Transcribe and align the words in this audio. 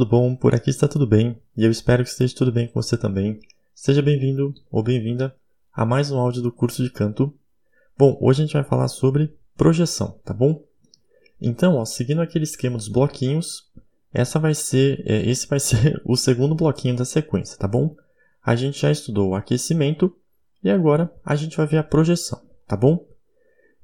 Tudo 0.00 0.08
bom? 0.08 0.34
Por 0.34 0.54
aqui 0.54 0.70
está 0.70 0.88
tudo 0.88 1.06
bem 1.06 1.38
e 1.54 1.62
eu 1.62 1.70
espero 1.70 2.02
que 2.02 2.08
esteja 2.08 2.34
tudo 2.34 2.50
bem 2.50 2.66
com 2.66 2.80
você 2.80 2.96
também. 2.96 3.38
Seja 3.74 4.00
bem-vindo 4.00 4.54
ou 4.70 4.82
bem-vinda 4.82 5.36
a 5.70 5.84
mais 5.84 6.10
um 6.10 6.18
áudio 6.18 6.40
do 6.40 6.50
curso 6.50 6.82
de 6.82 6.88
canto. 6.88 7.34
Bom, 7.98 8.16
hoje 8.18 8.40
a 8.40 8.46
gente 8.46 8.54
vai 8.54 8.64
falar 8.64 8.88
sobre 8.88 9.36
projeção, 9.58 10.18
tá 10.24 10.32
bom? 10.32 10.64
Então, 11.38 11.76
ó, 11.76 11.84
seguindo 11.84 12.22
aquele 12.22 12.44
esquema 12.44 12.78
dos 12.78 12.88
bloquinhos, 12.88 13.70
essa 14.10 14.38
vai 14.38 14.54
ser, 14.54 15.04
é, 15.04 15.20
esse 15.28 15.46
vai 15.46 15.60
ser 15.60 16.00
o 16.06 16.16
segundo 16.16 16.54
bloquinho 16.54 16.96
da 16.96 17.04
sequência, 17.04 17.58
tá 17.58 17.68
bom? 17.68 17.94
A 18.42 18.56
gente 18.56 18.80
já 18.80 18.90
estudou 18.90 19.28
o 19.28 19.34
aquecimento 19.34 20.16
e 20.64 20.70
agora 20.70 21.12
a 21.22 21.36
gente 21.36 21.58
vai 21.58 21.66
ver 21.66 21.76
a 21.76 21.84
projeção, 21.84 22.40
tá 22.66 22.74
bom? 22.74 23.06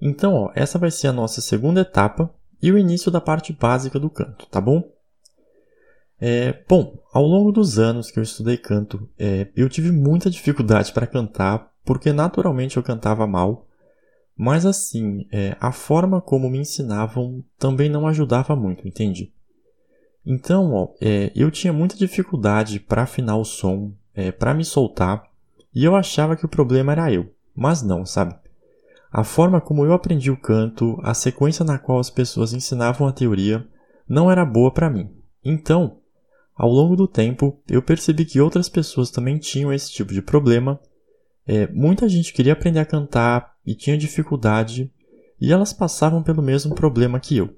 Então, 0.00 0.32
ó, 0.32 0.52
essa 0.54 0.78
vai 0.78 0.90
ser 0.90 1.08
a 1.08 1.12
nossa 1.12 1.42
segunda 1.42 1.82
etapa 1.82 2.34
e 2.62 2.72
o 2.72 2.78
início 2.78 3.10
da 3.10 3.20
parte 3.20 3.52
básica 3.52 4.00
do 4.00 4.08
canto, 4.08 4.46
tá 4.46 4.62
bom? 4.62 4.95
É, 6.20 6.64
bom, 6.68 6.98
ao 7.12 7.24
longo 7.24 7.52
dos 7.52 7.78
anos 7.78 8.10
que 8.10 8.18
eu 8.18 8.22
estudei 8.22 8.56
canto, 8.56 9.08
é, 9.18 9.48
eu 9.54 9.68
tive 9.68 9.92
muita 9.92 10.30
dificuldade 10.30 10.92
para 10.92 11.06
cantar, 11.06 11.70
porque 11.84 12.12
naturalmente 12.12 12.76
eu 12.76 12.82
cantava 12.82 13.26
mal, 13.26 13.66
mas 14.36 14.66
assim, 14.66 15.26
é, 15.30 15.56
a 15.60 15.72
forma 15.72 16.20
como 16.20 16.48
me 16.50 16.58
ensinavam 16.58 17.44
também 17.58 17.88
não 17.88 18.06
ajudava 18.06 18.56
muito, 18.56 18.86
entende? 18.86 19.32
Então, 20.24 20.72
ó, 20.72 20.88
é, 21.00 21.30
eu 21.34 21.50
tinha 21.50 21.72
muita 21.72 21.96
dificuldade 21.96 22.80
para 22.80 23.02
afinar 23.02 23.36
o 23.36 23.44
som, 23.44 23.92
é, 24.14 24.32
para 24.32 24.54
me 24.54 24.64
soltar, 24.64 25.22
e 25.74 25.84
eu 25.84 25.94
achava 25.94 26.34
que 26.34 26.44
o 26.44 26.48
problema 26.48 26.92
era 26.92 27.12
eu, 27.12 27.30
mas 27.54 27.82
não, 27.82 28.04
sabe? 28.04 28.34
A 29.12 29.22
forma 29.22 29.60
como 29.60 29.84
eu 29.84 29.92
aprendi 29.92 30.30
o 30.30 30.36
canto, 30.36 30.98
a 31.02 31.14
sequência 31.14 31.64
na 31.64 31.78
qual 31.78 31.98
as 31.98 32.10
pessoas 32.10 32.52
ensinavam 32.52 33.06
a 33.06 33.12
teoria, 33.12 33.66
não 34.08 34.30
era 34.30 34.44
boa 34.44 34.72
para 34.72 34.90
mim. 34.90 35.10
Então, 35.44 35.98
ao 36.56 36.70
longo 36.70 36.96
do 36.96 37.06
tempo, 37.06 37.60
eu 37.68 37.82
percebi 37.82 38.24
que 38.24 38.40
outras 38.40 38.66
pessoas 38.68 39.10
também 39.10 39.36
tinham 39.36 39.70
esse 39.70 39.92
tipo 39.92 40.14
de 40.14 40.22
problema. 40.22 40.80
É, 41.46 41.66
muita 41.68 42.08
gente 42.08 42.32
queria 42.32 42.54
aprender 42.54 42.80
a 42.80 42.86
cantar 42.86 43.54
e 43.64 43.74
tinha 43.74 43.98
dificuldade, 43.98 44.90
e 45.38 45.52
elas 45.52 45.74
passavam 45.74 46.22
pelo 46.22 46.42
mesmo 46.42 46.74
problema 46.74 47.20
que 47.20 47.36
eu. 47.36 47.54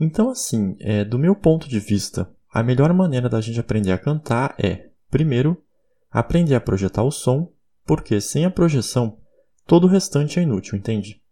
Então, 0.00 0.28
assim, 0.28 0.76
é, 0.80 1.04
do 1.04 1.18
meu 1.18 1.36
ponto 1.36 1.68
de 1.68 1.78
vista, 1.78 2.28
a 2.52 2.64
melhor 2.64 2.92
maneira 2.92 3.28
da 3.28 3.40
gente 3.40 3.60
aprender 3.60 3.92
a 3.92 3.98
cantar 3.98 4.56
é, 4.58 4.88
primeiro, 5.08 5.62
aprender 6.10 6.56
a 6.56 6.60
projetar 6.60 7.04
o 7.04 7.12
som, 7.12 7.52
porque 7.86 8.20
sem 8.20 8.44
a 8.44 8.50
projeção 8.50 9.18
todo 9.66 9.84
o 9.84 9.90
restante 9.90 10.40
é 10.40 10.42
inútil, 10.42 10.76
entende? 10.76 11.22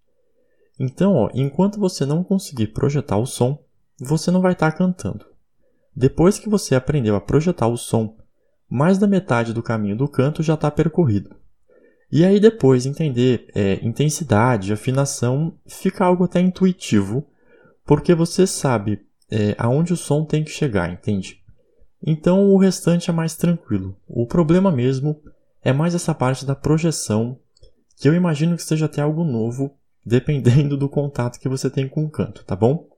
Então, 0.78 1.14
ó, 1.14 1.30
enquanto 1.34 1.80
você 1.80 2.06
não 2.06 2.22
conseguir 2.22 2.68
projetar 2.68 3.16
o 3.16 3.26
som, 3.26 3.58
você 3.98 4.30
não 4.30 4.40
vai 4.40 4.52
estar 4.52 4.70
tá 4.70 4.78
cantando. 4.78 5.31
Depois 5.94 6.38
que 6.38 6.48
você 6.48 6.74
aprendeu 6.74 7.14
a 7.14 7.20
projetar 7.20 7.68
o 7.68 7.76
som, 7.76 8.16
mais 8.68 8.96
da 8.96 9.06
metade 9.06 9.52
do 9.52 9.62
caminho 9.62 9.96
do 9.96 10.08
canto 10.08 10.42
já 10.42 10.54
está 10.54 10.70
percorrido. 10.70 11.36
E 12.10 12.24
aí 12.24 12.38
depois 12.38 12.84
entender 12.84 13.48
é, 13.54 13.78
intensidade, 13.82 14.72
afinação, 14.72 15.54
fica 15.66 16.04
algo 16.04 16.24
até 16.24 16.40
intuitivo, 16.40 17.26
porque 17.86 18.14
você 18.14 18.46
sabe 18.46 19.00
é, 19.30 19.54
aonde 19.58 19.92
o 19.92 19.96
som 19.96 20.24
tem 20.24 20.44
que 20.44 20.50
chegar, 20.50 20.92
entende? 20.92 21.40
Então 22.04 22.50
o 22.50 22.58
restante 22.58 23.08
é 23.08 23.12
mais 23.12 23.34
tranquilo. 23.34 23.96
O 24.06 24.26
problema 24.26 24.70
mesmo 24.70 25.20
é 25.62 25.72
mais 25.72 25.94
essa 25.94 26.14
parte 26.14 26.44
da 26.44 26.54
projeção 26.54 27.38
que 27.96 28.08
eu 28.08 28.14
imagino 28.14 28.56
que 28.56 28.62
seja 28.62 28.86
até 28.86 29.00
algo 29.00 29.24
novo, 29.24 29.74
dependendo 30.04 30.76
do 30.76 30.88
contato 30.88 31.38
que 31.38 31.48
você 31.48 31.70
tem 31.70 31.88
com 31.88 32.04
o 32.04 32.10
canto, 32.10 32.44
tá 32.44 32.56
bom? 32.56 32.91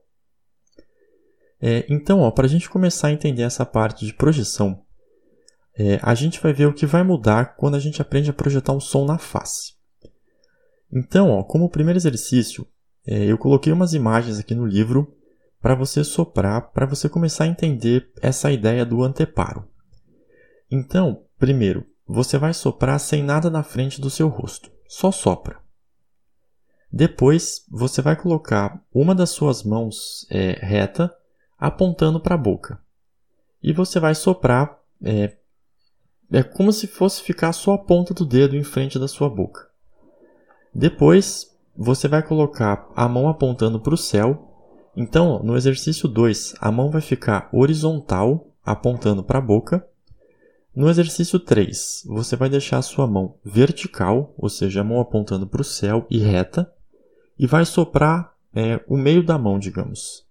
É, 1.67 1.83
então, 1.89 2.29
para 2.29 2.45
a 2.45 2.47
gente 2.47 2.69
começar 2.69 3.07
a 3.07 3.11
entender 3.11 3.41
essa 3.41 3.65
parte 3.65 4.05
de 4.05 4.13
projeção, 4.13 4.83
é, 5.75 5.99
a 6.03 6.13
gente 6.13 6.39
vai 6.39 6.53
ver 6.53 6.67
o 6.67 6.73
que 6.73 6.85
vai 6.85 7.01
mudar 7.01 7.55
quando 7.55 7.73
a 7.73 7.79
gente 7.79 7.99
aprende 7.99 8.29
a 8.29 8.33
projetar 8.33 8.71
um 8.71 8.79
som 8.79 9.03
na 9.03 9.17
face. 9.17 9.73
Então, 10.93 11.31
ó, 11.31 11.43
como 11.43 11.67
primeiro 11.67 11.97
exercício, 11.97 12.67
é, 13.07 13.25
eu 13.25 13.37
coloquei 13.39 13.73
umas 13.73 13.93
imagens 13.93 14.37
aqui 14.37 14.53
no 14.53 14.63
livro 14.63 15.11
para 15.59 15.73
você 15.73 16.03
soprar, 16.03 16.71
para 16.71 16.85
você 16.85 17.09
começar 17.09 17.45
a 17.45 17.47
entender 17.47 18.11
essa 18.21 18.51
ideia 18.51 18.85
do 18.85 19.01
anteparo. 19.01 19.67
Então, 20.69 21.23
primeiro, 21.39 21.83
você 22.07 22.37
vai 22.37 22.53
soprar 22.53 22.99
sem 22.99 23.23
nada 23.23 23.49
na 23.49 23.63
frente 23.63 23.99
do 23.99 24.11
seu 24.11 24.27
rosto 24.27 24.69
só 24.87 25.11
sopra. 25.11 25.59
Depois, 26.91 27.65
você 27.69 28.03
vai 28.03 28.15
colocar 28.15 28.81
uma 28.93 29.15
das 29.15 29.31
suas 29.31 29.63
mãos 29.63 30.27
é, 30.29 30.51
reta 30.63 31.11
apontando 31.57 32.19
para 32.19 32.35
a 32.35 32.37
boca. 32.37 32.79
E 33.61 33.73
você 33.73 33.99
vai 33.99 34.13
soprar 34.13 34.79
é, 35.03 35.35
é 36.31 36.43
como 36.43 36.71
se 36.71 36.87
fosse 36.87 37.21
ficar 37.21 37.53
só 37.53 37.73
a 37.73 37.77
ponta 37.77 38.13
do 38.13 38.25
dedo 38.25 38.55
em 38.55 38.63
frente 38.63 38.99
da 38.99 39.07
sua 39.07 39.29
boca. 39.29 39.67
Depois, 40.73 41.55
você 41.75 42.07
vai 42.07 42.21
colocar 42.21 42.89
a 42.95 43.07
mão 43.07 43.27
apontando 43.27 43.79
para 43.79 43.93
o 43.93 43.97
céu. 43.97 44.51
Então, 44.95 45.41
no 45.43 45.55
exercício 45.55 46.07
2, 46.07 46.55
a 46.59 46.71
mão 46.71 46.89
vai 46.89 47.01
ficar 47.01 47.49
horizontal, 47.51 48.47
apontando 48.63 49.23
para 49.23 49.39
a 49.39 49.41
boca, 49.41 49.87
no 50.75 50.89
exercício 50.89 51.39
3, 51.39 52.03
você 52.05 52.35
vai 52.35 52.49
deixar 52.49 52.79
a 52.79 52.81
sua 52.81 53.07
mão 53.07 53.37
vertical, 53.45 54.33
ou 54.37 54.49
seja, 54.49 54.81
a 54.81 54.83
mão 54.83 54.99
apontando 54.99 55.47
para 55.47 55.61
o 55.61 55.63
céu 55.63 56.05
e 56.09 56.19
reta, 56.19 56.69
e 57.39 57.47
vai 57.47 57.63
soprar 57.63 58.35
é, 58.53 58.83
o 58.85 58.97
meio 58.97 59.23
da 59.23 59.37
mão, 59.37 59.57
digamos. 59.57 60.24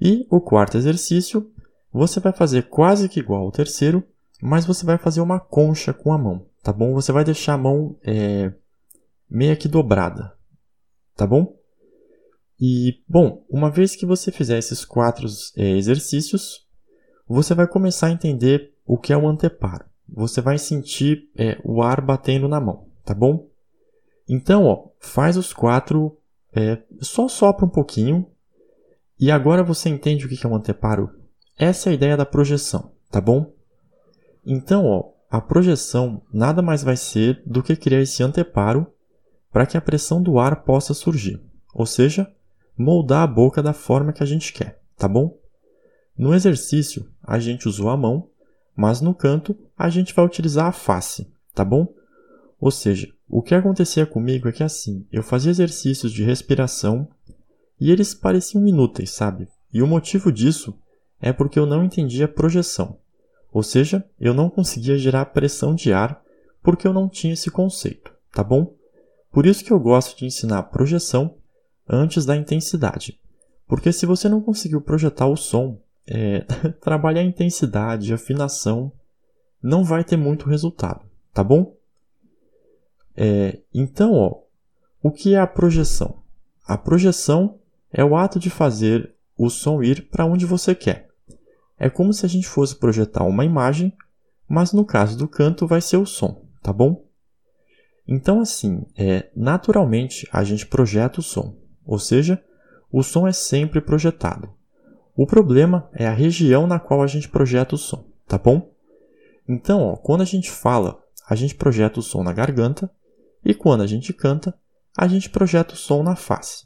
E 0.00 0.26
o 0.30 0.40
quarto 0.40 0.76
exercício, 0.76 1.50
você 1.92 2.20
vai 2.20 2.32
fazer 2.32 2.68
quase 2.68 3.08
que 3.08 3.20
igual 3.20 3.42
ao 3.42 3.50
terceiro, 3.50 4.04
mas 4.40 4.66
você 4.66 4.84
vai 4.84 4.98
fazer 4.98 5.20
uma 5.20 5.40
concha 5.40 5.94
com 5.94 6.12
a 6.12 6.18
mão, 6.18 6.46
tá 6.62 6.72
bom? 6.72 6.92
Você 6.92 7.10
vai 7.12 7.24
deixar 7.24 7.54
a 7.54 7.58
mão 7.58 7.96
é, 8.02 8.52
meio 9.28 9.56
que 9.56 9.68
dobrada, 9.68 10.32
tá 11.16 11.26
bom? 11.26 11.56
E, 12.60 13.02
bom, 13.08 13.44
uma 13.48 13.70
vez 13.70 13.94
que 13.94 14.06
você 14.06 14.30
fizer 14.30 14.58
esses 14.58 14.84
quatro 14.84 15.26
é, 15.56 15.76
exercícios, 15.76 16.66
você 17.26 17.54
vai 17.54 17.66
começar 17.66 18.06
a 18.08 18.12
entender 18.12 18.74
o 18.86 18.96
que 18.96 19.12
é 19.12 19.16
o 19.16 19.28
anteparo. 19.28 19.84
Você 20.08 20.40
vai 20.40 20.58
sentir 20.58 21.30
é, 21.36 21.58
o 21.64 21.82
ar 21.82 22.00
batendo 22.00 22.48
na 22.48 22.60
mão, 22.60 22.86
tá 23.04 23.14
bom? 23.14 23.48
Então, 24.28 24.64
ó, 24.64 24.88
faz 24.98 25.36
os 25.36 25.52
quatro, 25.52 26.16
é, 26.54 26.82
só 27.00 27.28
sopra 27.28 27.66
um 27.66 27.70
pouquinho 27.70 28.26
e 29.18 29.30
agora 29.30 29.62
você 29.62 29.88
entende 29.88 30.26
o 30.26 30.28
que 30.28 30.46
é 30.46 30.48
um 30.48 30.54
anteparo? 30.54 31.10
Essa 31.58 31.88
é 31.88 31.92
a 31.92 31.94
ideia 31.94 32.16
da 32.16 32.26
projeção, 32.26 32.92
tá 33.10 33.20
bom? 33.20 33.52
Então, 34.44 34.86
ó, 34.86 35.12
a 35.30 35.40
projeção 35.40 36.22
nada 36.32 36.62
mais 36.62 36.82
vai 36.82 36.96
ser 36.96 37.42
do 37.46 37.62
que 37.62 37.76
criar 37.76 38.00
esse 38.00 38.22
anteparo 38.22 38.86
para 39.52 39.66
que 39.66 39.76
a 39.76 39.80
pressão 39.80 40.22
do 40.22 40.38
ar 40.38 40.62
possa 40.64 40.92
surgir, 40.92 41.42
ou 41.74 41.86
seja, 41.86 42.30
moldar 42.76 43.22
a 43.22 43.26
boca 43.26 43.62
da 43.62 43.72
forma 43.72 44.12
que 44.12 44.22
a 44.22 44.26
gente 44.26 44.52
quer, 44.52 44.80
tá 44.96 45.08
bom? 45.08 45.38
No 46.16 46.34
exercício, 46.34 47.10
a 47.22 47.38
gente 47.38 47.68
usou 47.68 47.88
a 47.88 47.96
mão 47.96 48.28
mas 48.76 49.00
no 49.00 49.14
canto 49.14 49.56
a 49.76 49.88
gente 49.88 50.14
vai 50.14 50.24
utilizar 50.24 50.66
a 50.66 50.72
face, 50.72 51.32
tá 51.54 51.64
bom? 51.64 51.88
Ou 52.60 52.70
seja, 52.70 53.08
o 53.28 53.42
que 53.42 53.54
acontecia 53.54 54.04
comigo 54.04 54.48
é 54.48 54.52
que 54.52 54.62
assim, 54.62 55.06
eu 55.10 55.22
fazia 55.22 55.50
exercícios 55.50 56.12
de 56.12 56.22
respiração 56.22 57.08
e 57.80 57.90
eles 57.90 58.14
pareciam 58.14 58.66
inúteis, 58.66 59.10
sabe? 59.10 59.48
E 59.72 59.82
o 59.82 59.86
motivo 59.86 60.32
disso 60.32 60.78
é 61.20 61.32
porque 61.32 61.58
eu 61.58 61.66
não 61.66 61.84
entendia 61.84 62.28
projeção. 62.28 62.98
Ou 63.52 63.62
seja, 63.62 64.04
eu 64.20 64.34
não 64.34 64.50
conseguia 64.50 64.98
gerar 64.98 65.26
pressão 65.26 65.74
de 65.74 65.92
ar 65.92 66.22
porque 66.62 66.86
eu 66.86 66.92
não 66.92 67.08
tinha 67.08 67.32
esse 67.32 67.50
conceito, 67.50 68.12
tá 68.32 68.42
bom? 68.42 68.74
Por 69.30 69.46
isso 69.46 69.64
que 69.64 69.72
eu 69.72 69.78
gosto 69.78 70.16
de 70.16 70.26
ensinar 70.26 70.62
projeção 70.64 71.36
antes 71.88 72.24
da 72.24 72.36
intensidade. 72.36 73.20
Porque 73.66 73.92
se 73.92 74.06
você 74.06 74.28
não 74.28 74.40
conseguiu 74.40 74.80
projetar 74.80 75.26
o 75.26 75.36
som 75.36 75.78
é, 76.06 76.40
trabalhar 76.80 77.22
intensidade, 77.22 78.12
afinação, 78.12 78.92
não 79.62 79.84
vai 79.84 80.04
ter 80.04 80.16
muito 80.16 80.48
resultado, 80.48 81.04
tá 81.32 81.42
bom? 81.42 81.74
É, 83.16 83.60
então, 83.72 84.12
ó, 84.14 84.42
o 85.02 85.10
que 85.10 85.34
é 85.34 85.38
a 85.38 85.46
projeção? 85.46 86.22
A 86.64 86.76
projeção 86.76 87.58
é 87.96 88.04
o 88.04 88.14
ato 88.14 88.38
de 88.38 88.50
fazer 88.50 89.14
o 89.38 89.48
som 89.48 89.82
ir 89.82 90.10
para 90.10 90.26
onde 90.26 90.44
você 90.44 90.74
quer. 90.74 91.08
É 91.78 91.88
como 91.88 92.12
se 92.12 92.26
a 92.26 92.28
gente 92.28 92.46
fosse 92.46 92.76
projetar 92.76 93.24
uma 93.24 93.42
imagem, 93.42 93.90
mas 94.46 94.70
no 94.74 94.84
caso 94.84 95.16
do 95.16 95.26
canto 95.26 95.66
vai 95.66 95.80
ser 95.80 95.96
o 95.96 96.04
som, 96.04 96.44
tá 96.62 96.74
bom? 96.74 97.06
Então, 98.06 98.38
assim, 98.40 98.84
é, 98.94 99.30
naturalmente 99.34 100.28
a 100.30 100.44
gente 100.44 100.66
projeta 100.66 101.20
o 101.20 101.22
som, 101.22 101.56
ou 101.86 101.98
seja, 101.98 102.44
o 102.92 103.02
som 103.02 103.26
é 103.26 103.32
sempre 103.32 103.80
projetado. 103.80 104.52
O 105.16 105.26
problema 105.26 105.88
é 105.94 106.06
a 106.06 106.12
região 106.12 106.66
na 106.66 106.78
qual 106.78 107.02
a 107.02 107.06
gente 107.06 107.30
projeta 107.30 107.76
o 107.76 107.78
som, 107.78 108.04
tá 108.28 108.36
bom? 108.36 108.74
Então, 109.48 109.80
ó, 109.80 109.96
quando 109.96 110.20
a 110.20 110.26
gente 110.26 110.50
fala, 110.50 111.02
a 111.26 111.34
gente 111.34 111.54
projeta 111.54 111.98
o 111.98 112.02
som 112.02 112.22
na 112.22 112.34
garganta, 112.34 112.90
e 113.42 113.54
quando 113.54 113.80
a 113.80 113.86
gente 113.86 114.12
canta, 114.12 114.54
a 114.94 115.08
gente 115.08 115.30
projeta 115.30 115.72
o 115.72 115.78
som 115.78 116.02
na 116.02 116.14
face. 116.14 116.65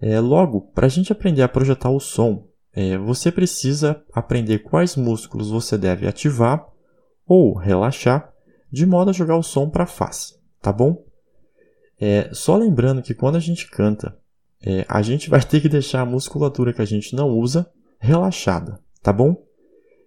É, 0.00 0.20
logo, 0.20 0.60
para 0.72 0.86
a 0.86 0.90
gente 0.90 1.12
aprender 1.12 1.42
a 1.42 1.48
projetar 1.48 1.90
o 1.90 2.00
som, 2.00 2.48
é, 2.72 2.98
você 2.98 3.30
precisa 3.30 4.02
aprender 4.12 4.60
quais 4.60 4.96
músculos 4.96 5.50
você 5.50 5.78
deve 5.78 6.06
ativar 6.06 6.66
ou 7.26 7.54
relaxar 7.54 8.32
de 8.70 8.84
modo 8.84 9.10
a 9.10 9.12
jogar 9.12 9.36
o 9.36 9.42
som 9.42 9.70
para 9.70 9.84
a 9.84 9.86
face, 9.86 10.34
tá 10.60 10.72
bom? 10.72 11.04
É, 12.00 12.28
só 12.32 12.56
lembrando 12.56 13.02
que 13.02 13.14
quando 13.14 13.36
a 13.36 13.40
gente 13.40 13.70
canta, 13.70 14.18
é, 14.66 14.84
a 14.88 15.00
gente 15.00 15.30
vai 15.30 15.40
ter 15.40 15.60
que 15.60 15.68
deixar 15.68 16.00
a 16.00 16.06
musculatura 16.06 16.72
que 16.72 16.82
a 16.82 16.86
gente 16.86 17.14
não 17.14 17.28
usa 17.28 17.70
relaxada, 18.00 18.80
tá 19.00 19.12
bom? 19.12 19.36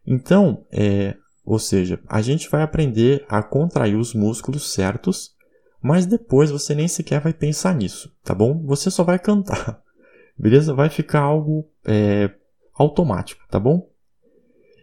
Então, 0.05 0.65
é, 0.71 1.15
ou 1.45 1.57
seja, 1.57 1.99
a 2.09 2.21
gente 2.21 2.49
vai 2.49 2.61
aprender 2.61 3.25
a 3.29 3.41
contrair 3.41 3.95
os 3.95 4.13
músculos 4.13 4.73
certos, 4.73 5.36
mas 5.81 6.05
depois 6.05 6.49
você 6.49 6.73
nem 6.73 6.87
sequer 6.87 7.21
vai 7.21 7.33
pensar 7.33 7.75
nisso, 7.75 8.13
tá 8.23 8.33
bom? 8.33 8.63
Você 8.65 8.89
só 8.89 9.03
vai 9.03 9.19
cantar, 9.19 9.81
beleza? 10.37 10.73
Vai 10.73 10.89
ficar 10.89 11.21
algo 11.21 11.69
é, 11.85 12.31
automático, 12.73 13.43
tá 13.49 13.59
bom? 13.59 13.89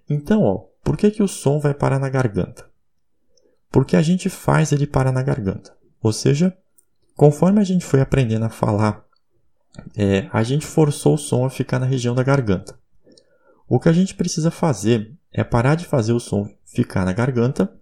Então, 0.09 0.43
ó, 0.43 0.67
por 0.83 0.97
que, 0.97 1.11
que 1.11 1.23
o 1.23 1.29
som 1.29 1.59
vai 1.59 1.75
parar 1.75 1.99
na 1.99 2.09
garganta? 2.09 2.69
Porque 3.71 3.97
a 3.97 4.03
gente 4.03 4.29
faz 4.29 4.71
ele 4.71 4.87
parar 4.87 5.11
na 5.11 5.23
garganta. 5.23 5.77
Ou 6.03 6.13
seja, 6.13 6.57
conforme 7.17 7.61
a 7.61 7.65
gente 7.65 7.85
foi 7.85 8.01
aprendendo 8.01 8.45
a 8.45 8.51
falar, 8.51 9.05
é, 9.97 10.29
a 10.33 10.43
gente 10.43 10.67
forçou 10.67 11.15
o 11.15 11.19
som 11.19 11.45
a 11.45 11.51
ficar 11.51 11.79
na 11.79 11.87
região 11.87 12.15
da 12.15 12.23
garganta. 12.23 12.79
O 13.69 13.81
que 13.81 13.89
a 13.89 13.93
gente 13.93 14.15
precisa 14.15 14.51
fazer 14.51 15.13
é 15.33 15.43
parar 15.43 15.75
de 15.75 15.87
fazer 15.87 16.13
o 16.13 16.21
som 16.21 16.49
ficar 16.65 17.05
na 17.05 17.13
garganta 17.13 17.73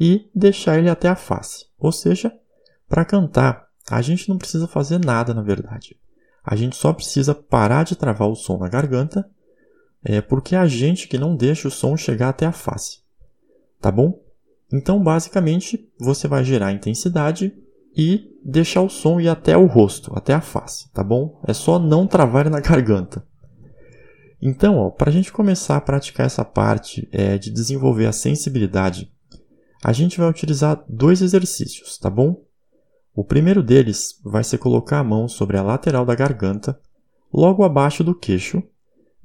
e 0.00 0.28
deixar 0.34 0.78
ele 0.78 0.88
até 0.88 1.08
a 1.08 1.14
face. 1.14 1.66
Ou 1.78 1.92
seja, 1.92 2.32
para 2.88 3.04
cantar, 3.04 3.66
a 3.90 4.00
gente 4.02 4.28
não 4.28 4.38
precisa 4.38 4.66
fazer 4.66 4.98
nada 4.98 5.34
na 5.34 5.42
verdade. 5.42 5.96
A 6.44 6.56
gente 6.56 6.76
só 6.76 6.92
precisa 6.92 7.34
parar 7.34 7.84
de 7.84 7.94
travar 7.96 8.28
o 8.28 8.34
som 8.34 8.58
na 8.58 8.68
garganta, 8.68 9.28
é 10.02 10.20
porque 10.20 10.54
é 10.54 10.58
a 10.58 10.66
gente 10.66 11.08
que 11.08 11.18
não 11.18 11.36
deixa 11.36 11.68
o 11.68 11.70
som 11.70 11.96
chegar 11.96 12.30
até 12.30 12.46
a 12.46 12.52
face. 12.52 13.00
Tá 13.80 13.90
bom? 13.90 14.20
Então, 14.72 15.02
basicamente, 15.02 15.88
você 15.98 16.28
vai 16.28 16.44
gerar 16.44 16.72
intensidade 16.72 17.54
e 17.96 18.34
deixar 18.44 18.82
o 18.82 18.88
som 18.88 19.20
ir 19.20 19.28
até 19.28 19.56
o 19.56 19.66
rosto, 19.66 20.12
até 20.16 20.34
a 20.34 20.40
face, 20.40 20.90
tá 20.92 21.02
bom? 21.02 21.40
É 21.46 21.52
só 21.52 21.78
não 21.78 22.06
travar 22.06 22.48
na 22.48 22.60
garganta. 22.60 23.26
Então, 24.40 24.90
para 24.96 25.10
a 25.10 25.12
gente 25.12 25.32
começar 25.32 25.76
a 25.76 25.80
praticar 25.80 26.26
essa 26.26 26.44
parte 26.44 27.08
é, 27.10 27.36
de 27.36 27.50
desenvolver 27.50 28.06
a 28.06 28.12
sensibilidade, 28.12 29.12
a 29.82 29.92
gente 29.92 30.18
vai 30.18 30.28
utilizar 30.28 30.84
dois 30.88 31.22
exercícios, 31.22 31.98
tá 31.98 32.08
bom? 32.08 32.40
O 33.18 33.24
primeiro 33.24 33.64
deles 33.64 34.20
vai 34.22 34.44
ser 34.44 34.58
colocar 34.58 35.00
a 35.00 35.02
mão 35.02 35.26
sobre 35.26 35.56
a 35.56 35.62
lateral 35.62 36.06
da 36.06 36.14
garganta, 36.14 36.80
logo 37.34 37.64
abaixo 37.64 38.04
do 38.04 38.14
queixo, 38.14 38.62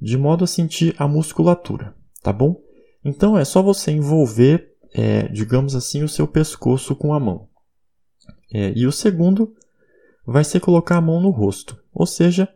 de 0.00 0.18
modo 0.18 0.42
a 0.42 0.48
sentir 0.48 0.96
a 0.98 1.06
musculatura, 1.06 1.94
tá 2.20 2.32
bom? 2.32 2.60
Então 3.04 3.38
é 3.38 3.44
só 3.44 3.62
você 3.62 3.92
envolver, 3.92 4.74
é, 4.92 5.28
digamos 5.28 5.76
assim, 5.76 6.02
o 6.02 6.08
seu 6.08 6.26
pescoço 6.26 6.96
com 6.96 7.14
a 7.14 7.20
mão. 7.20 7.48
É, 8.52 8.72
e 8.74 8.84
o 8.84 8.90
segundo 8.90 9.54
vai 10.26 10.42
ser 10.42 10.58
colocar 10.58 10.96
a 10.96 11.00
mão 11.00 11.20
no 11.20 11.30
rosto, 11.30 11.80
ou 11.92 12.04
seja, 12.04 12.52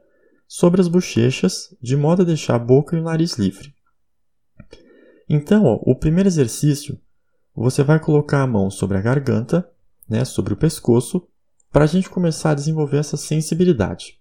sobre 0.49 0.81
as 0.81 0.89
bochechas, 0.89 1.73
de 1.81 1.97
modo 1.97 2.23
a 2.23 2.25
deixar 2.25 2.57
a 2.57 2.59
boca 2.59 2.97
e 2.97 3.01
o 3.01 3.05
nariz 3.05 3.39
livre. 3.39 3.73
Então, 5.29 5.67
ó, 5.67 5.79
o 5.83 5.95
primeiro 5.95 6.29
exercício, 6.29 6.99
você 7.55 7.85
vai 7.85 8.01
colocar 8.01 8.43
a 8.43 8.47
mão 8.49 8.73
sobre 8.73 8.99
a 8.99 9.01
garganta, 9.01 9.71
né, 10.09 10.25
sobre 10.25 10.55
o 10.55 10.57
pescoço, 10.57 11.27
para 11.71 11.85
a 11.85 11.87
gente 11.87 12.09
começar 12.09 12.51
a 12.51 12.55
desenvolver 12.55 12.99
essa 12.99 13.17
sensibilidade. 13.17 14.19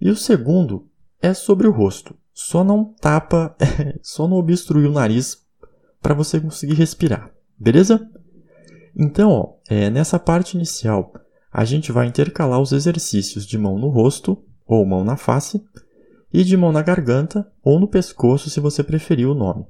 E 0.00 0.10
o 0.10 0.16
segundo 0.16 0.88
é 1.20 1.32
sobre 1.34 1.66
o 1.66 1.72
rosto. 1.72 2.16
Só 2.32 2.62
não 2.62 2.94
tapa, 3.00 3.56
só 4.02 4.28
não 4.28 4.36
obstrui 4.36 4.86
o 4.86 4.92
nariz 4.92 5.44
para 6.00 6.14
você 6.14 6.40
conseguir 6.40 6.74
respirar, 6.74 7.32
beleza? 7.58 8.08
Então, 8.94 9.30
ó, 9.30 9.54
é, 9.68 9.90
nessa 9.90 10.18
parte 10.18 10.54
inicial, 10.54 11.12
a 11.52 11.64
gente 11.64 11.90
vai 11.90 12.06
intercalar 12.06 12.60
os 12.60 12.72
exercícios 12.72 13.46
de 13.46 13.58
mão 13.58 13.78
no 13.78 13.88
rosto 13.88 14.44
ou 14.66 14.86
mão 14.86 15.02
na 15.02 15.16
face, 15.16 15.64
e 16.32 16.44
de 16.44 16.56
mão 16.56 16.72
na 16.72 16.82
garganta 16.82 17.50
ou 17.62 17.80
no 17.80 17.88
pescoço, 17.88 18.50
se 18.50 18.60
você 18.60 18.82
preferir 18.82 19.28
o 19.28 19.34
nome, 19.34 19.66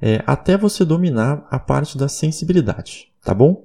é, 0.00 0.22
até 0.26 0.56
você 0.56 0.84
dominar 0.84 1.46
a 1.50 1.58
parte 1.58 1.96
da 1.96 2.08
sensibilidade, 2.08 3.12
tá 3.22 3.32
bom? 3.32 3.64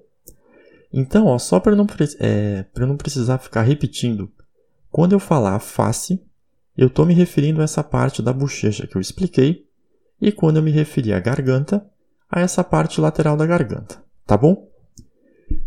Então, 0.91 1.27
ó, 1.27 1.37
só 1.37 1.59
para 1.59 1.75
não, 1.75 1.85
é, 2.19 2.65
não 2.79 2.97
precisar 2.97 3.37
ficar 3.37 3.61
repetindo, 3.61 4.31
quando 4.89 5.13
eu 5.13 5.19
falar 5.19 5.59
face, 5.59 6.23
eu 6.75 6.87
estou 6.87 7.05
me 7.05 7.13
referindo 7.13 7.61
a 7.61 7.63
essa 7.63 7.83
parte 7.83 8.21
da 8.21 8.33
bochecha 8.33 8.87
que 8.87 8.95
eu 8.95 9.01
expliquei, 9.01 9.67
e 10.21 10.31
quando 10.31 10.57
eu 10.57 10.63
me 10.63 10.71
referir 10.71 11.13
à 11.13 11.19
garganta, 11.19 11.85
a 12.29 12.41
essa 12.41 12.63
parte 12.63 12.99
lateral 12.99 13.37
da 13.37 13.45
garganta, 13.45 14.03
tá 14.25 14.35
bom? 14.35 14.67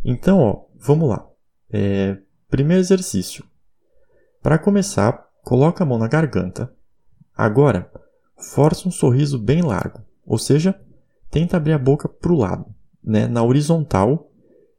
Então, 0.05 0.39
ó, 0.39 0.65
vamos 0.77 1.09
lá. 1.09 1.27
É, 1.71 2.19
primeiro 2.49 2.81
exercício. 2.81 3.45
Para 4.43 4.59
começar, 4.59 5.29
coloca 5.43 5.83
a 5.83 5.87
mão 5.87 5.99
na 5.99 6.09
garganta. 6.09 6.73
Agora, 7.37 7.91
força 8.37 8.89
um 8.89 8.93
sorriso 8.93 9.39
bem 9.39 9.63
largo, 9.63 10.01
ou 10.27 10.39
seja, 10.39 10.79
tenta 11.31 11.57
abrir 11.57 11.73
a 11.73 11.79
boca 11.79 12.09
para 12.09 12.33
o 12.33 12.37
lado, 12.37 12.67
né, 13.03 13.27
na 13.27 13.43
horizontal, 13.43 14.32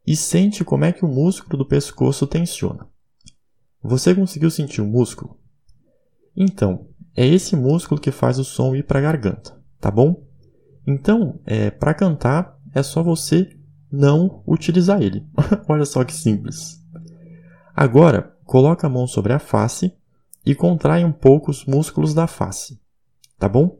e 0.05 0.15
sente 0.15 0.63
como 0.63 0.85
é 0.85 0.91
que 0.91 1.05
o 1.05 1.07
músculo 1.07 1.57
do 1.57 1.67
pescoço 1.67 2.27
tensiona. 2.27 2.87
Você 3.81 4.13
conseguiu 4.13 4.49
sentir 4.49 4.81
o 4.81 4.87
músculo? 4.87 5.39
Então, 6.35 6.87
é 7.15 7.25
esse 7.25 7.55
músculo 7.55 8.01
que 8.01 8.11
faz 8.11 8.39
o 8.39 8.43
som 8.43 8.75
ir 8.75 8.83
para 8.83 8.99
a 8.99 9.01
garganta, 9.01 9.59
tá 9.79 9.91
bom? 9.91 10.25
Então, 10.85 11.39
é, 11.45 11.69
para 11.69 11.93
cantar, 11.93 12.57
é 12.73 12.81
só 12.81 13.03
você 13.03 13.49
não 13.91 14.43
utilizar 14.47 15.01
ele. 15.01 15.25
Olha 15.69 15.85
só 15.85 16.03
que 16.03 16.13
simples. 16.13 16.81
Agora, 17.75 18.35
coloca 18.45 18.87
a 18.87 18.89
mão 18.89 19.07
sobre 19.07 19.33
a 19.33 19.39
face 19.39 19.93
e 20.45 20.53
contrai 20.55 21.05
um 21.05 21.11
pouco 21.11 21.51
os 21.51 21.65
músculos 21.65 22.13
da 22.13 22.27
face. 22.27 22.81
Tá 23.37 23.47
bom? 23.47 23.79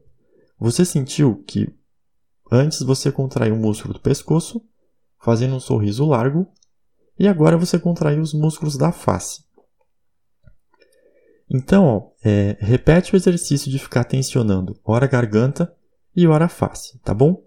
Você 0.59 0.85
sentiu 0.85 1.43
que 1.47 1.67
antes 2.51 2.81
você 2.81 3.11
contraiu 3.11 3.55
o 3.55 3.59
músculo 3.59 3.93
do 3.93 3.99
pescoço, 3.99 4.61
fazendo 5.23 5.55
um 5.55 5.59
sorriso 5.59 6.05
largo, 6.05 6.45
e 7.17 7.27
agora 7.27 7.57
você 7.57 7.79
contraiu 7.79 8.21
os 8.21 8.33
músculos 8.33 8.77
da 8.77 8.91
face. 8.91 9.43
Então, 11.49 11.85
ó, 11.85 12.11
é, 12.23 12.57
repete 12.59 13.13
o 13.13 13.15
exercício 13.15 13.71
de 13.71 13.79
ficar 13.79 14.03
tensionando 14.03 14.77
ora 14.83 15.05
a 15.05 15.07
garganta 15.07 15.73
e 16.15 16.27
ora 16.27 16.45
a 16.45 16.49
face, 16.49 16.99
tá 16.99 17.13
bom? 17.13 17.41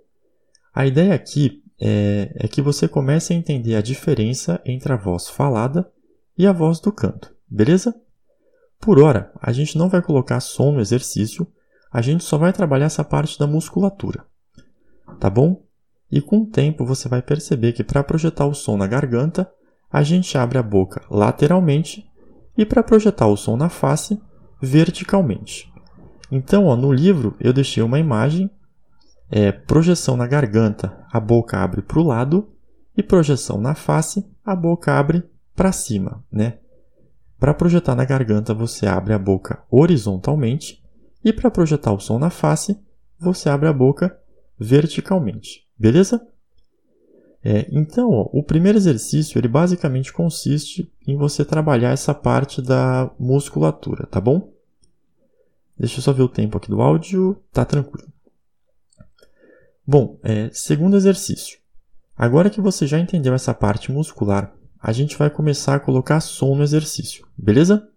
A 0.74 0.86
ideia 0.86 1.14
aqui 1.14 1.62
é, 1.78 2.32
é 2.36 2.48
que 2.48 2.62
você 2.62 2.88
comece 2.88 3.32
a 3.32 3.36
entender 3.36 3.74
a 3.74 3.82
diferença 3.82 4.60
entre 4.64 4.92
a 4.92 4.96
voz 4.96 5.28
falada 5.28 5.90
e 6.38 6.46
a 6.46 6.52
voz 6.52 6.80
do 6.80 6.92
canto, 6.92 7.34
beleza? 7.48 7.94
Por 8.80 9.00
hora, 9.00 9.32
a 9.40 9.52
gente 9.52 9.76
não 9.76 9.88
vai 9.88 10.00
colocar 10.00 10.40
som 10.40 10.72
no 10.72 10.80
exercício, 10.80 11.46
a 11.92 12.00
gente 12.00 12.24
só 12.24 12.38
vai 12.38 12.52
trabalhar 12.52 12.86
essa 12.86 13.04
parte 13.04 13.38
da 13.38 13.46
musculatura, 13.46 14.24
tá 15.18 15.28
bom? 15.28 15.65
E 16.10 16.20
com 16.20 16.42
o 16.42 16.46
tempo 16.46 16.84
você 16.84 17.08
vai 17.08 17.22
perceber 17.22 17.72
que 17.72 17.84
para 17.84 18.04
projetar 18.04 18.46
o 18.46 18.54
som 18.54 18.76
na 18.76 18.86
garganta, 18.86 19.50
a 19.90 20.02
gente 20.02 20.36
abre 20.36 20.58
a 20.58 20.62
boca 20.62 21.02
lateralmente 21.10 22.06
e 22.56 22.64
para 22.64 22.82
projetar 22.82 23.26
o 23.26 23.36
som 23.36 23.56
na 23.56 23.68
face, 23.68 24.20
verticalmente. 24.60 25.72
Então, 26.30 26.66
ó, 26.66 26.76
no 26.76 26.92
livro 26.92 27.36
eu 27.40 27.52
deixei 27.52 27.82
uma 27.82 27.98
imagem, 27.98 28.50
é, 29.30 29.52
projeção 29.52 30.16
na 30.16 30.26
garganta, 30.26 31.04
a 31.12 31.20
boca 31.20 31.58
abre 31.58 31.82
para 31.82 31.98
o 31.98 32.04
lado, 32.04 32.48
e 32.96 33.02
projeção 33.02 33.60
na 33.60 33.74
face, 33.74 34.26
a 34.44 34.56
boca 34.56 34.92
abre 34.98 35.22
para 35.54 35.70
cima, 35.70 36.24
né? 36.32 36.58
Para 37.38 37.52
projetar 37.52 37.94
na 37.94 38.04
garganta, 38.04 38.54
você 38.54 38.86
abre 38.86 39.12
a 39.12 39.18
boca 39.18 39.62
horizontalmente 39.70 40.82
e 41.22 41.32
para 41.32 41.50
projetar 41.50 41.92
o 41.92 42.00
som 42.00 42.18
na 42.18 42.30
face, 42.30 42.80
você 43.20 43.50
abre 43.50 43.68
a 43.68 43.72
boca 43.72 44.18
verticalmente, 44.58 45.65
beleza? 45.78 46.26
É, 47.42 47.66
então, 47.70 48.10
ó, 48.10 48.28
o 48.32 48.42
primeiro 48.42 48.78
exercício 48.78 49.38
ele 49.38 49.48
basicamente 49.48 50.12
consiste 50.12 50.90
em 51.06 51.16
você 51.16 51.44
trabalhar 51.44 51.90
essa 51.90 52.12
parte 52.12 52.60
da 52.60 53.10
musculatura, 53.18 54.06
tá 54.06 54.20
bom? 54.20 54.52
Deixa 55.78 55.98
eu 55.98 56.02
só 56.02 56.12
ver 56.12 56.22
o 56.22 56.28
tempo 56.28 56.56
aqui 56.56 56.68
do 56.68 56.80
áudio, 56.80 57.40
tá 57.52 57.64
tranquilo. 57.64 58.08
Bom, 59.86 60.18
é, 60.24 60.50
segundo 60.52 60.96
exercício. 60.96 61.58
Agora 62.16 62.50
que 62.50 62.60
você 62.60 62.86
já 62.86 62.98
entendeu 62.98 63.34
essa 63.34 63.54
parte 63.54 63.92
muscular 63.92 64.56
a 64.86 64.92
gente 64.92 65.16
vai 65.16 65.28
começar 65.28 65.74
a 65.74 65.80
colocar 65.80 66.20
som 66.20 66.54
no 66.54 66.62
exercício, 66.62 67.26
beleza? 67.36 67.88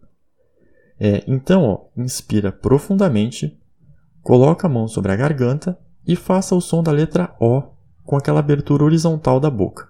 É, 1.00 1.24
então, 1.28 1.64
ó, 1.64 1.86
inspira 1.96 2.52
profundamente, 2.52 3.56
coloca 4.24 4.66
a 4.66 4.70
mão 4.70 4.88
sobre 4.88 5.12
a 5.12 5.16
garganta 5.16 5.78
e 6.10 6.16
faça 6.16 6.56
o 6.56 6.60
som 6.60 6.82
da 6.82 6.92
letra 6.92 7.36
O 7.40 7.62
com 8.04 8.18
aquela 8.18 8.40
abertura 8.40 8.84
horizontal 8.84 9.40
da 9.40 9.52
boca. 9.52 9.88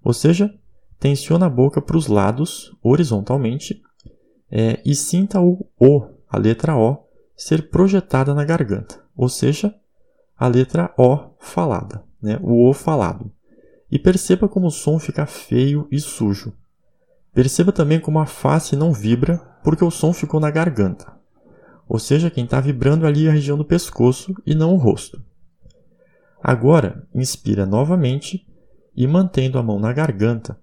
Ou 0.00 0.12
seja, 0.12 0.54
tensiona 1.00 1.46
a 1.46 1.50
boca 1.50 1.82
para 1.82 1.96
os 1.96 2.06
lados 2.06 2.72
horizontalmente 2.80 3.82
é, 4.48 4.80
e 4.86 4.94
sinta 4.94 5.40
o 5.40 5.66
O, 5.76 6.06
a 6.30 6.38
letra 6.38 6.76
O, 6.76 6.98
ser 7.36 7.68
projetada 7.68 8.32
na 8.32 8.44
garganta, 8.44 9.02
ou 9.16 9.28
seja, 9.28 9.74
a 10.38 10.46
letra 10.46 10.94
O 10.96 11.30
falada, 11.40 12.04
né? 12.22 12.38
o 12.40 12.70
O 12.70 12.72
falado. 12.72 13.32
E 13.90 13.98
perceba 13.98 14.48
como 14.48 14.68
o 14.68 14.70
som 14.70 15.00
fica 15.00 15.26
feio 15.26 15.88
e 15.90 15.98
sujo. 15.98 16.52
Perceba 17.34 17.72
também 17.72 17.98
como 17.98 18.20
a 18.20 18.26
face 18.26 18.76
não 18.76 18.92
vibra 18.92 19.38
porque 19.64 19.84
o 19.84 19.90
som 19.90 20.12
ficou 20.12 20.38
na 20.38 20.48
garganta. 20.48 21.12
Ou 21.88 21.98
seja, 21.98 22.30
quem 22.30 22.44
está 22.44 22.60
vibrando 22.60 23.04
ali 23.04 23.26
é 23.26 23.30
a 23.30 23.32
região 23.32 23.58
do 23.58 23.64
pescoço 23.64 24.32
e 24.46 24.54
não 24.54 24.72
o 24.72 24.76
rosto. 24.76 25.20
Agora, 26.42 27.06
inspira 27.14 27.66
novamente 27.66 28.46
e 28.94 29.06
mantendo 29.06 29.58
a 29.58 29.62
mão 29.62 29.78
na 29.78 29.92
garganta, 29.92 30.58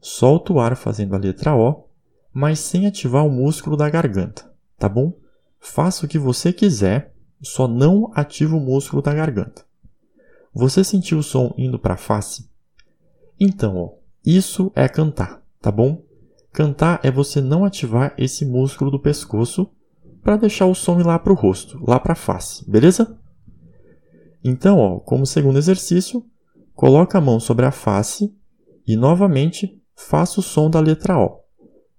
solta 0.00 0.52
o 0.52 0.60
ar 0.60 0.76
fazendo 0.76 1.14
a 1.14 1.18
letra 1.18 1.54
O, 1.54 1.88
mas 2.32 2.60
sem 2.60 2.86
ativar 2.86 3.26
o 3.26 3.30
músculo 3.30 3.76
da 3.76 3.88
garganta, 3.88 4.50
tá 4.78 4.88
bom? 4.88 5.18
Faça 5.58 6.04
o 6.04 6.08
que 6.08 6.18
você 6.18 6.52
quiser, 6.52 7.14
só 7.42 7.66
não 7.66 8.10
ative 8.14 8.54
o 8.54 8.60
músculo 8.60 9.02
da 9.02 9.12
garganta. 9.12 9.64
Você 10.54 10.84
sentiu 10.84 11.18
o 11.18 11.22
som 11.22 11.52
indo 11.58 11.78
para 11.78 11.94
a 11.94 11.98
face? 11.98 12.48
Então, 13.38 13.76
ó, 13.76 13.90
isso 14.24 14.72
é 14.74 14.88
cantar, 14.88 15.42
tá 15.60 15.70
bom? 15.70 16.02
Cantar 16.52 17.00
é 17.02 17.10
você 17.10 17.40
não 17.40 17.64
ativar 17.64 18.14
esse 18.16 18.46
músculo 18.46 18.90
do 18.90 19.00
pescoço 19.00 19.70
para 20.22 20.36
deixar 20.36 20.66
o 20.66 20.74
som 20.74 20.98
ir 20.98 21.06
lá 21.06 21.18
para 21.18 21.32
o 21.32 21.36
rosto, 21.36 21.78
lá 21.86 22.00
para 22.00 22.12
a 22.12 22.16
face, 22.16 22.68
beleza? 22.70 23.18
Então, 24.46 24.78
ó, 24.78 25.00
como 25.00 25.26
segundo 25.26 25.58
exercício, 25.58 26.24
coloque 26.72 27.16
a 27.16 27.20
mão 27.20 27.40
sobre 27.40 27.66
a 27.66 27.72
face 27.72 28.32
e 28.86 28.96
novamente 28.96 29.82
faça 29.96 30.38
o 30.38 30.42
som 30.42 30.70
da 30.70 30.78
letra 30.78 31.18
O. 31.18 31.40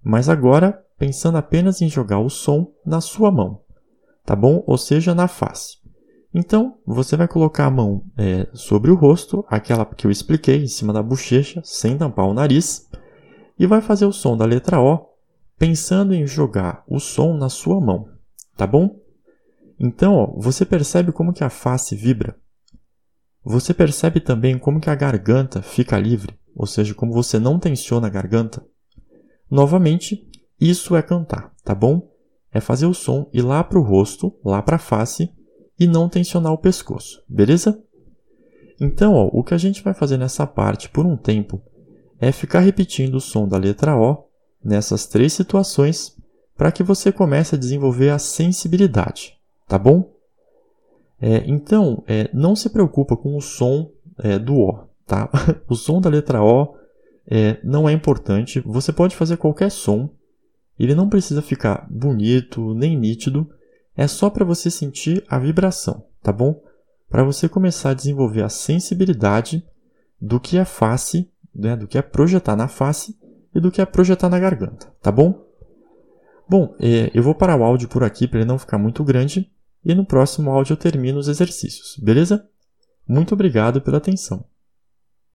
Mas 0.02 0.30
agora 0.30 0.82
pensando 0.96 1.36
apenas 1.36 1.82
em 1.82 1.90
jogar 1.90 2.20
o 2.20 2.30
som 2.30 2.72
na 2.86 3.02
sua 3.02 3.30
mão, 3.30 3.60
tá 4.24 4.34
bom? 4.34 4.64
Ou 4.66 4.78
seja, 4.78 5.14
na 5.14 5.28
face. 5.28 5.76
Então, 6.34 6.78
você 6.86 7.16
vai 7.16 7.28
colocar 7.28 7.66
a 7.66 7.70
mão 7.70 8.02
é, 8.16 8.48
sobre 8.54 8.90
o 8.90 8.94
rosto, 8.94 9.44
aquela 9.48 9.84
que 9.84 10.06
eu 10.06 10.10
expliquei, 10.10 10.62
em 10.62 10.68
cima 10.68 10.92
da 10.92 11.02
bochecha, 11.02 11.60
sem 11.64 11.98
tampar 11.98 12.26
o 12.26 12.34
nariz, 12.34 12.88
e 13.58 13.66
vai 13.66 13.82
fazer 13.82 14.06
o 14.06 14.12
som 14.12 14.36
da 14.36 14.46
letra 14.46 14.80
O, 14.80 15.06
pensando 15.58 16.14
em 16.14 16.26
jogar 16.26 16.82
o 16.88 16.98
som 16.98 17.34
na 17.34 17.48
sua 17.48 17.80
mão, 17.80 18.08
tá 18.56 18.66
bom? 18.66 18.98
Então, 19.78 20.14
ó, 20.14 20.26
você 20.40 20.64
percebe 20.64 21.12
como 21.12 21.32
que 21.32 21.44
a 21.44 21.50
face 21.50 21.94
vibra? 21.94 22.37
Você 23.44 23.72
percebe 23.72 24.20
também 24.20 24.58
como 24.58 24.80
que 24.80 24.90
a 24.90 24.94
garganta 24.94 25.62
fica 25.62 25.98
livre, 25.98 26.38
ou 26.54 26.66
seja, 26.66 26.94
como 26.94 27.12
você 27.12 27.38
não 27.38 27.58
tensiona 27.58 28.06
a 28.06 28.10
garganta? 28.10 28.64
Novamente, 29.50 30.28
isso 30.60 30.94
é 30.96 31.02
cantar, 31.02 31.52
tá 31.64 31.74
bom? 31.74 32.10
É 32.52 32.60
fazer 32.60 32.86
o 32.86 32.94
som 32.94 33.28
ir 33.32 33.42
lá 33.42 33.62
para 33.62 33.78
o 33.78 33.82
rosto, 33.82 34.34
lá 34.44 34.60
para 34.60 34.76
a 34.76 34.80
face 34.80 35.32
e 35.78 35.86
não 35.86 36.08
tensionar 36.08 36.52
o 36.52 36.58
pescoço, 36.58 37.22
beleza? 37.28 37.82
Então, 38.80 39.14
ó, 39.14 39.28
o 39.32 39.42
que 39.42 39.54
a 39.54 39.58
gente 39.58 39.82
vai 39.82 39.94
fazer 39.94 40.16
nessa 40.16 40.46
parte 40.46 40.88
por 40.88 41.06
um 41.06 41.16
tempo 41.16 41.62
é 42.20 42.32
ficar 42.32 42.60
repetindo 42.60 43.14
o 43.16 43.20
som 43.20 43.46
da 43.46 43.56
letra 43.56 43.96
O 43.96 44.24
nessas 44.62 45.06
três 45.06 45.32
situações 45.32 46.16
para 46.56 46.72
que 46.72 46.82
você 46.82 47.12
comece 47.12 47.54
a 47.54 47.58
desenvolver 47.58 48.10
a 48.10 48.18
sensibilidade 48.18 49.38
tá 49.68 49.78
bom? 49.78 50.17
É, 51.20 51.44
então, 51.46 52.02
é, 52.06 52.30
não 52.32 52.54
se 52.54 52.70
preocupa 52.70 53.16
com 53.16 53.36
o 53.36 53.40
som 53.40 53.90
é, 54.18 54.38
do 54.38 54.56
O, 54.56 54.78
tá? 55.06 55.28
o 55.68 55.74
som 55.74 56.00
da 56.00 56.08
letra 56.08 56.42
O 56.42 56.76
é, 57.26 57.58
não 57.62 57.88
é 57.88 57.92
importante. 57.92 58.60
Você 58.60 58.92
pode 58.92 59.16
fazer 59.16 59.36
qualquer 59.36 59.70
som. 59.70 60.10
Ele 60.78 60.94
não 60.94 61.08
precisa 61.08 61.42
ficar 61.42 61.86
bonito 61.90 62.72
nem 62.74 62.96
nítido. 62.96 63.50
É 63.96 64.06
só 64.06 64.30
para 64.30 64.44
você 64.44 64.70
sentir 64.70 65.24
a 65.28 65.38
vibração, 65.38 66.04
tá 66.22 66.32
bom? 66.32 66.62
Para 67.10 67.24
você 67.24 67.48
começar 67.48 67.90
a 67.90 67.94
desenvolver 67.94 68.42
a 68.42 68.48
sensibilidade 68.48 69.66
do 70.20 70.38
que 70.38 70.56
é 70.56 70.64
face, 70.64 71.28
né, 71.54 71.76
do 71.76 71.88
que 71.88 71.98
é 71.98 72.02
projetar 72.02 72.54
na 72.54 72.68
face 72.68 73.18
e 73.54 73.60
do 73.60 73.70
que 73.70 73.80
é 73.80 73.86
projetar 73.86 74.28
na 74.28 74.38
garganta, 74.38 74.92
tá 75.02 75.10
bom? 75.10 75.44
Bom, 76.48 76.74
é, 76.78 77.10
eu 77.12 77.22
vou 77.22 77.34
parar 77.34 77.56
o 77.56 77.64
áudio 77.64 77.88
por 77.88 78.04
aqui 78.04 78.28
para 78.28 78.40
ele 78.40 78.48
não 78.48 78.58
ficar 78.58 78.78
muito 78.78 79.02
grande 79.02 79.50
e 79.88 79.94
no 79.94 80.04
próximo 80.04 80.50
áudio 80.50 80.74
eu 80.74 80.76
termino 80.76 81.18
os 81.18 81.28
exercícios, 81.28 81.96
beleza? 81.98 82.46
Muito 83.08 83.32
obrigado 83.32 83.80
pela 83.80 83.96
atenção. 83.96 84.44